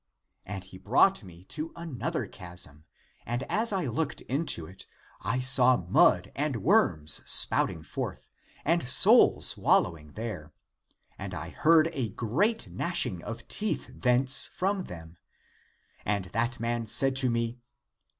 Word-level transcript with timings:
And 0.47 0.63
he 0.63 0.79
brought 0.79 1.23
me 1.23 1.43
to 1.49 1.71
another 1.75 2.25
chasm, 2.25 2.85
and 3.23 3.43
as 3.43 3.71
I 3.71 3.85
looked 3.85 4.21
into 4.21 4.65
it, 4.65 4.87
I 5.21 5.39
saw 5.39 5.77
mud 5.77 6.31
and 6.35 6.63
worms 6.63 7.21
spouting 7.27 7.83
forth, 7.83 8.27
and 8.65 8.87
souls 8.89 9.55
wallowing 9.57 10.13
there; 10.13 10.53
and 11.19 11.35
(I 11.35 11.49
heard) 11.51 11.91
a 11.93 12.09
great 12.09 12.67
gnashing 12.71 13.23
of 13.23 13.47
teeth 13.47 13.91
thence 13.93 14.47
from 14.47 14.85
them. 14.85 15.17
And 16.03 16.25
that 16.33 16.59
man 16.59 16.87
said 16.87 17.15
to 17.17 17.29
me. 17.29 17.59